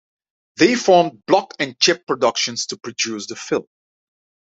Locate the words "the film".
3.27-3.67